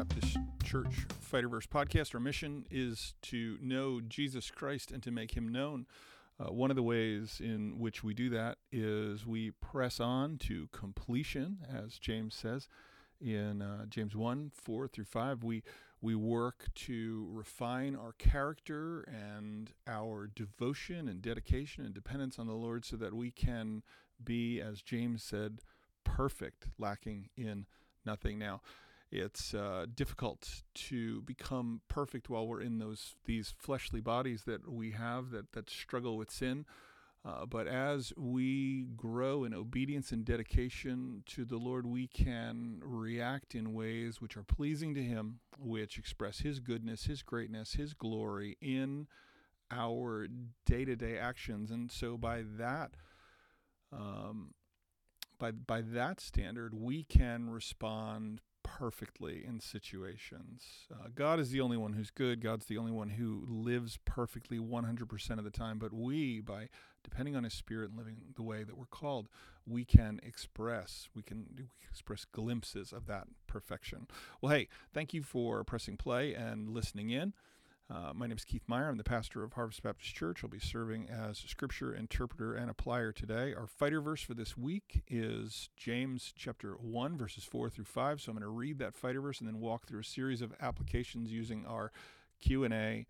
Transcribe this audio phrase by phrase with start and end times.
[0.00, 2.14] Baptist Church Fighterverse podcast.
[2.14, 5.84] Our mission is to know Jesus Christ and to make him known.
[6.38, 10.68] Uh, one of the ways in which we do that is we press on to
[10.72, 12.66] completion, as James says
[13.20, 15.44] in uh, James 1 4 through 5.
[15.44, 15.62] We,
[16.00, 22.54] we work to refine our character and our devotion and dedication and dependence on the
[22.54, 23.82] Lord so that we can
[24.24, 25.58] be, as James said,
[26.04, 27.66] perfect, lacking in
[28.06, 28.38] nothing.
[28.38, 28.62] Now,
[29.12, 34.92] it's uh, difficult to become perfect while we're in those these fleshly bodies that we
[34.92, 36.64] have that that struggle with sin.
[37.22, 43.54] Uh, but as we grow in obedience and dedication to the Lord, we can react
[43.54, 48.56] in ways which are pleasing to Him, which express His goodness, His greatness, His glory
[48.62, 49.06] in
[49.70, 50.28] our
[50.64, 51.70] day to day actions.
[51.70, 52.92] And so, by that,
[53.92, 54.54] um,
[55.38, 58.40] by by that standard, we can respond
[58.78, 60.86] perfectly in situations.
[60.92, 62.40] Uh, God is the only one who's good.
[62.40, 65.78] God's the only one who lives perfectly 100% of the time.
[65.78, 66.68] But we, by
[67.02, 69.28] depending on His Spirit and living the way that we're called,
[69.66, 74.06] we can express we can, we can express glimpses of that perfection.
[74.40, 77.34] Well, hey, thank you for pressing play and listening in.
[77.92, 78.88] Uh, my name is Keith Meyer.
[78.88, 80.44] I'm the pastor of Harvest Baptist Church.
[80.44, 83.52] I'll be serving as scripture interpreter and applier today.
[83.52, 88.20] Our fighter verse for this week is James chapter 1, verses 4 through 5.
[88.20, 90.54] So I'm going to read that fighter verse and then walk through a series of
[90.60, 91.90] applications using our
[92.40, 93.06] Q&A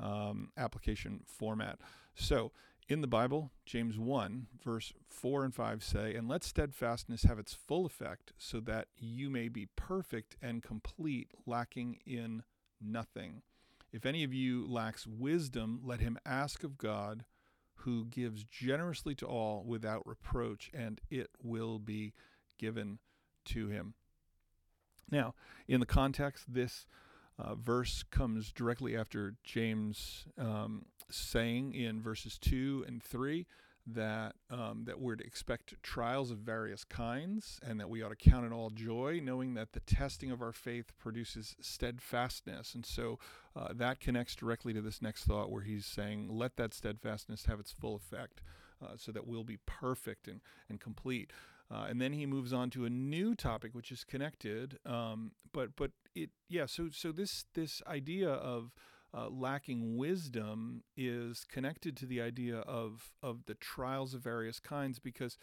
[0.00, 1.78] um, application format.
[2.16, 2.50] So
[2.88, 7.54] in the Bible, James 1, verse 4 and 5 say, And let steadfastness have its
[7.54, 12.42] full effect, so that you may be perfect and complete, lacking in
[12.80, 13.42] nothing.
[13.94, 17.24] If any of you lacks wisdom, let him ask of God,
[17.76, 22.12] who gives generously to all without reproach, and it will be
[22.58, 22.98] given
[23.44, 23.94] to him.
[25.08, 25.34] Now,
[25.68, 26.86] in the context, this
[27.38, 33.46] uh, verse comes directly after James um, saying in verses 2 and 3
[33.86, 38.30] that um, that we're to expect trials of various kinds, and that we ought to
[38.30, 42.74] count it all joy, knowing that the testing of our faith produces steadfastness.
[42.74, 43.18] And so
[43.54, 47.60] uh, that connects directly to this next thought, where he's saying, "Let that steadfastness have
[47.60, 48.42] its full effect,
[48.82, 51.32] uh, so that we'll be perfect and and complete."
[51.70, 55.76] Uh, and then he moves on to a new topic, which is connected, um, but
[55.76, 56.66] but it yeah.
[56.66, 58.72] So so this this idea of
[59.16, 64.98] uh, lacking wisdom is connected to the idea of of the trials of various kinds
[64.98, 65.36] because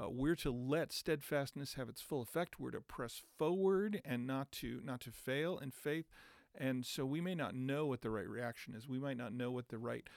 [0.00, 2.60] uh, we're to let steadfastness have its full effect.
[2.60, 6.06] We're to press forward and not to not to fail in faith.
[6.54, 8.88] And so we may not know what the right reaction is.
[8.88, 10.08] We might not know what the right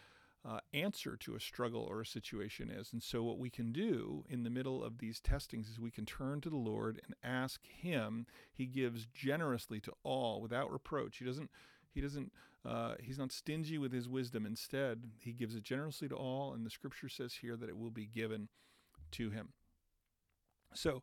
[0.43, 2.91] uh, answer to a struggle or a situation is.
[2.91, 6.05] And so, what we can do in the middle of these testings is we can
[6.05, 8.25] turn to the Lord and ask Him.
[8.51, 11.17] He gives generously to all without reproach.
[11.17, 11.51] He doesn't.
[11.93, 12.31] He doesn't.
[12.63, 14.45] Uh, he's not stingy with his wisdom.
[14.45, 17.89] Instead, he gives it generously to all, and the Scripture says here that it will
[17.89, 18.49] be given
[19.11, 19.49] to him.
[20.73, 21.01] So,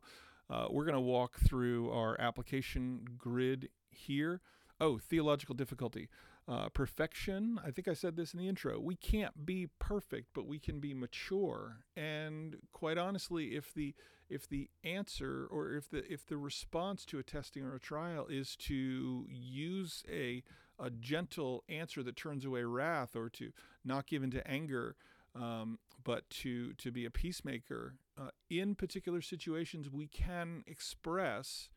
[0.49, 4.41] uh, we're going to walk through our application grid here.
[4.79, 6.09] Oh, theological difficulty.
[6.47, 8.79] Uh, perfection, I think I said this in the intro.
[8.79, 11.85] We can't be perfect, but we can be mature.
[11.95, 13.93] And quite honestly, if the
[14.29, 18.25] if the answer or if the if the response to a testing or a trial
[18.27, 20.41] is to use a
[20.79, 23.51] a gentle answer that turns away wrath or to
[23.83, 24.95] not give into anger,
[25.35, 31.69] um, but to to be a peacemaker uh, in particular situations, we can express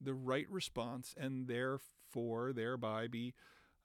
[0.00, 3.34] the right response and therefore thereby be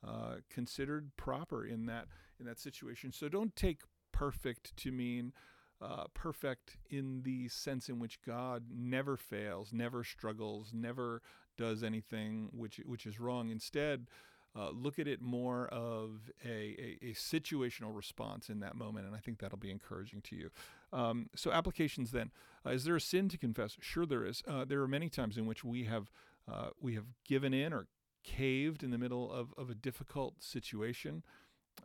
[0.06, 2.08] uh, considered proper in that
[2.40, 3.12] in that situation.
[3.12, 3.82] So don't take
[4.12, 5.34] perfect to mean
[5.82, 11.22] uh, perfect in the sense in which God never fails, never struggles, never
[11.58, 13.50] does anything which which is wrong.
[13.50, 14.08] Instead,
[14.58, 19.16] uh, look at it more of a, a, a, situational response in that moment, and
[19.16, 20.50] I think that'll be encouraging to you.
[20.94, 22.32] Um, so, applications then.
[22.66, 23.78] Uh, is there a sin to confess?
[23.82, 24.44] Sure, there is.
[24.48, 26.10] Uh, there are many times in which we have
[26.52, 27.88] uh, we have given in or
[28.24, 31.24] caved in the middle of, of a difficult situation.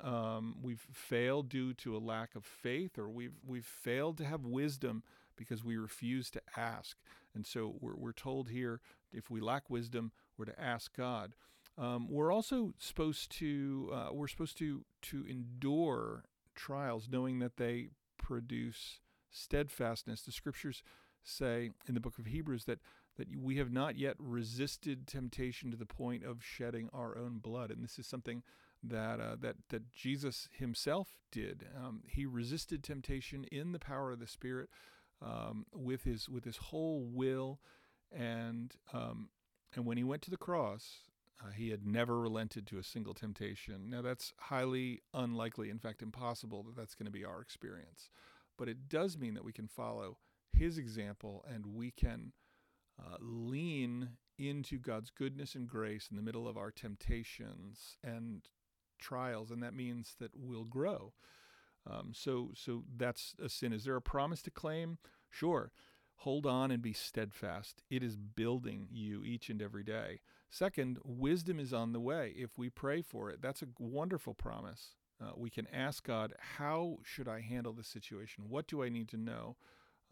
[0.03, 4.45] Um, we've failed due to a lack of faith, or we've we've failed to have
[4.45, 5.03] wisdom
[5.37, 6.99] because we refuse to ask.
[7.35, 8.81] And so we're, we're told here
[9.12, 11.35] if we lack wisdom, we're to ask God.
[11.81, 16.25] Um, we're also supposed to uh, we're supposed to to endure
[16.55, 17.88] trials, knowing that they
[18.19, 19.00] produce
[19.31, 20.23] steadfastness.
[20.23, 20.82] The scriptures
[21.23, 22.81] say in the book of Hebrews that
[23.17, 27.71] that we have not yet resisted temptation to the point of shedding our own blood,
[27.71, 28.43] and this is something
[28.83, 31.67] that uh, that that Jesus Himself did.
[31.75, 34.69] Um, he resisted temptation in the power of the Spirit
[35.23, 37.59] um, with his with his whole will,
[38.12, 39.31] and um,
[39.75, 41.10] and when He went to the cross,
[41.43, 43.89] Uh, he had never relented to a single temptation.
[43.89, 48.11] Now, that's highly unlikely, in fact, impossible that that's going to be our experience.
[48.59, 50.19] But it does mean that we can follow
[50.53, 52.33] his example and we can
[52.99, 58.43] uh, lean into God's goodness and grace in the middle of our temptations and
[58.99, 59.51] trials.
[59.51, 61.15] And that means that we'll grow.
[61.91, 63.73] Um, so, so that's a sin.
[63.73, 64.99] Is there a promise to claim?
[65.31, 65.73] Sure.
[66.21, 67.83] Hold on and be steadfast.
[67.89, 70.21] It is building you each and every day.
[70.51, 73.41] Second, wisdom is on the way if we pray for it.
[73.41, 74.97] That's a wonderful promise.
[75.19, 78.51] Uh, we can ask God, How should I handle this situation?
[78.51, 79.57] What do I need to know?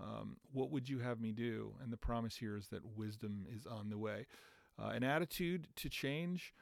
[0.00, 1.74] Um, what would you have me do?
[1.82, 4.24] And the promise here is that wisdom is on the way.
[4.82, 6.54] Uh, an attitude to change.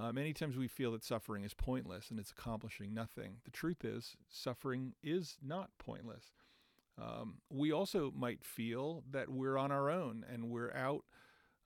[0.00, 3.38] Uh, many times we feel that suffering is pointless and it's accomplishing nothing.
[3.44, 6.30] The truth is, suffering is not pointless.
[7.00, 11.04] Um, we also might feel that we're on our own and we're out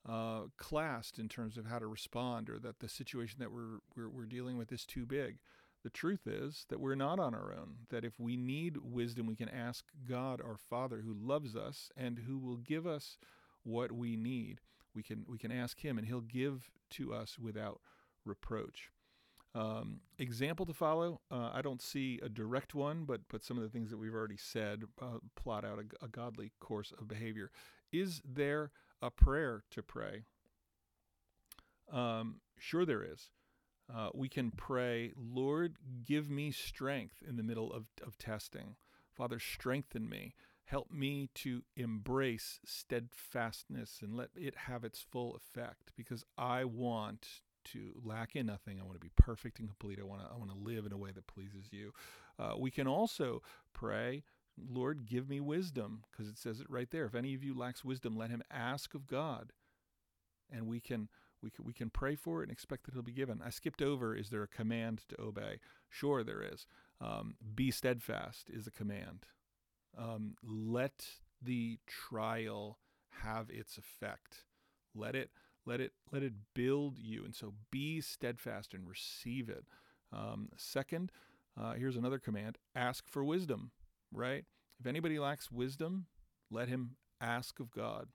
[0.08, 4.08] uh, classed in terms of how to respond, or that the situation that we're, we're,
[4.08, 5.38] we're dealing with is too big.
[5.82, 7.76] The truth is that we're not on our own.
[7.90, 12.20] That if we need wisdom, we can ask God, our Father, who loves us and
[12.26, 13.18] who will give us
[13.64, 14.60] what we need.
[14.94, 17.80] We can we can ask Him, and He'll give to us without
[18.24, 18.90] reproach.
[19.56, 21.22] Um, example to follow.
[21.30, 24.14] Uh, I don't see a direct one, but but some of the things that we've
[24.14, 27.50] already said uh, plot out a, a, godly course of behavior.
[27.90, 28.70] Is there
[29.00, 30.24] a prayer to pray?
[31.90, 33.30] Um, sure, there is.
[33.92, 38.76] Uh, we can pray, Lord, give me strength in the middle of, of testing.
[39.14, 40.34] Father, strengthen me.
[40.64, 47.40] Help me to embrace steadfastness and let it have its full effect because I want
[47.66, 48.78] to lack in nothing.
[48.80, 49.98] I want to be perfect and complete.
[50.00, 51.92] I want to, I want to live in a way that pleases you.
[52.38, 53.42] Uh, we can also
[53.72, 54.24] pray,
[54.58, 57.04] Lord, give me wisdom, because it says it right there.
[57.04, 59.52] If any of you lacks wisdom, let him ask of God.
[60.50, 61.08] And we can
[61.42, 63.42] we can, we can pray for it and expect that it'll be given.
[63.44, 65.60] I skipped over, is there a command to obey?
[65.88, 66.66] Sure, there is.
[67.00, 69.26] Um, be steadfast is a command.
[69.96, 71.06] Um, let
[71.42, 72.78] the trial
[73.22, 74.44] have its effect.
[74.94, 75.30] Let it
[75.66, 79.66] let it let it build you, and so be steadfast and receive it.
[80.12, 81.10] Um, second,
[81.60, 83.72] uh, here's another command: ask for wisdom.
[84.12, 84.44] Right?
[84.78, 86.06] If anybody lacks wisdom,
[86.50, 88.08] let him ask of God.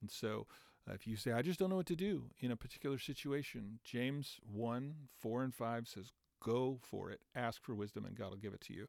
[0.00, 0.46] And so,
[0.88, 3.80] uh, if you say, "I just don't know what to do in a particular situation,"
[3.82, 7.22] James one four and five says, "Go for it.
[7.34, 8.86] Ask for wisdom, and God will give it to you."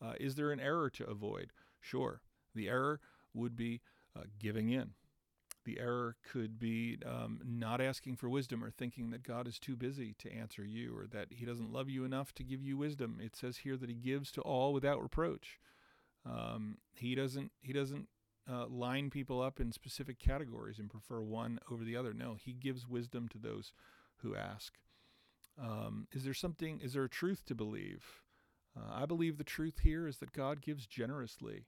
[0.00, 1.52] Uh, is there an error to avoid?
[1.80, 2.20] Sure.
[2.54, 3.00] The error
[3.32, 3.80] would be
[4.14, 4.94] uh, giving in
[5.64, 9.76] the error could be um, not asking for wisdom or thinking that God is too
[9.76, 13.20] busy to answer you or that he doesn't love you enough to give you wisdom.
[13.22, 15.58] It says here that he gives to all without reproach.
[16.24, 18.08] Um, he doesn't he doesn't
[18.50, 22.14] uh, line people up in specific categories and prefer one over the other.
[22.14, 23.72] No, he gives wisdom to those
[24.18, 24.74] who ask.
[25.60, 26.80] Um, is there something?
[26.80, 28.04] Is there a truth to believe?
[28.76, 31.66] Uh, I believe the truth here is that God gives generously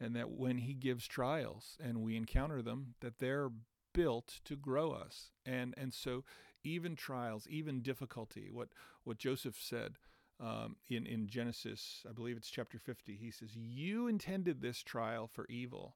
[0.00, 3.50] and that when he gives trials and we encounter them that they're
[3.94, 5.30] built to grow us.
[5.44, 6.24] And and so
[6.64, 8.70] even trials even difficulty what
[9.04, 9.98] what joseph said
[10.40, 15.28] um, in in genesis i believe it's chapter 50 he says you intended this trial
[15.28, 15.94] for evil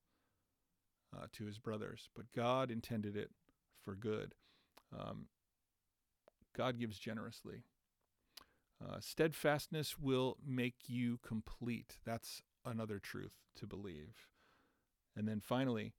[1.13, 3.33] uh, to his brothers but god intended it
[3.85, 4.35] for good.
[4.97, 5.27] Um,
[6.57, 7.65] god gives generously.
[8.83, 11.99] Uh, steadfastness will make you complete.
[12.05, 14.29] That's another truth to believe.
[15.17, 15.93] And then finally,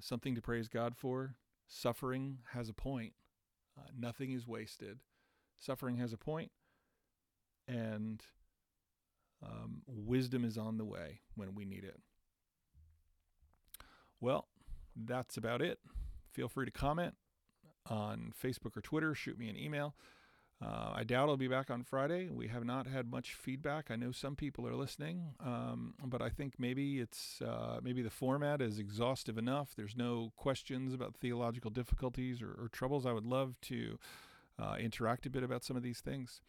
[0.00, 1.36] something to praise God for
[1.68, 3.12] suffering has a point.
[3.78, 4.98] Uh, nothing is wasted.
[5.58, 6.50] Suffering has a point,
[7.66, 8.22] and
[9.42, 11.98] um, wisdom is on the way when we need it.
[14.20, 14.48] Well,
[14.94, 15.78] that's about it.
[16.32, 17.14] Feel free to comment
[17.88, 19.94] on Facebook or Twitter, shoot me an email.
[20.64, 22.30] Uh, I doubt I'll be back on Friday.
[22.30, 23.90] We have not had much feedback.
[23.90, 28.10] I know some people are listening, um, but I think maybe it's uh, maybe the
[28.10, 29.74] format is exhaustive enough.
[29.76, 33.04] There's no questions about theological difficulties or, or troubles.
[33.04, 33.98] I would love to
[34.58, 36.40] uh, interact a bit about some of these things.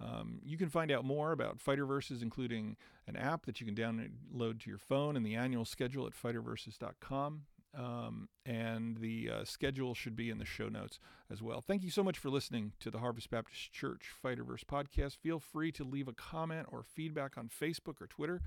[0.00, 3.74] Um, you can find out more about Fighter Verses, including an app that you can
[3.74, 7.42] download to your phone and the annual schedule at fighterverses.com.
[7.76, 10.98] Um, and the uh, schedule should be in the show notes
[11.30, 11.60] as well.
[11.60, 15.18] Thank you so much for listening to the Harvest Baptist Church Fighterverse podcast.
[15.18, 18.40] Feel free to leave a comment or feedback on Facebook or Twitter.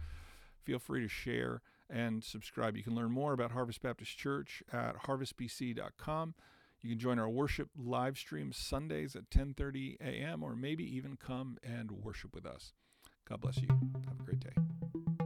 [0.64, 2.76] Feel free to share and subscribe.
[2.76, 6.34] You can learn more about Harvest Baptist Church at harvestbc.com.
[6.82, 10.44] You can join our worship live stream Sundays at 10:30 a.m.
[10.44, 12.74] or maybe even come and worship with us.
[13.28, 13.68] God bless you.
[13.70, 15.23] Have a great day.